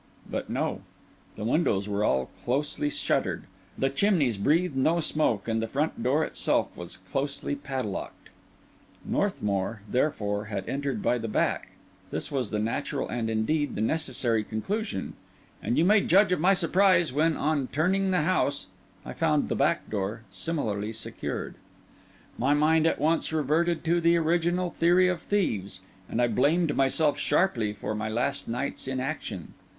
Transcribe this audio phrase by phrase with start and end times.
[0.27, 0.81] But no:
[1.35, 3.43] the windows were all closely shuttered,
[3.77, 8.29] the chimneys breathed no smoke, and the front door itself was closely padlocked.
[9.05, 11.73] Northmour, therefore, had entered by the back;
[12.09, 15.13] this was the natural and, indeed, the necessary conclusion;
[15.61, 18.65] and you may judge of my surprise when, on turning the house,
[19.05, 21.53] I found the back door similarly secured.
[22.39, 27.19] My mind at once reverted to the original theory of thieves; and I blamed myself
[27.19, 29.53] sharply for my last night's inaction.